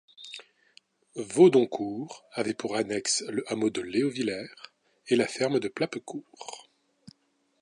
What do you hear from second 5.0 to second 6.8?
et la ferme de Plappecourt.